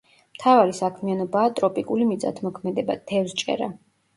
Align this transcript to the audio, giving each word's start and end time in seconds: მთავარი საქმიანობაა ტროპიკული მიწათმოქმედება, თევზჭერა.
მთავარი 0.37 0.73
საქმიანობაა 0.77 1.51
ტროპიკული 1.59 2.09
მიწათმოქმედება, 2.13 2.99
თევზჭერა. 3.13 3.73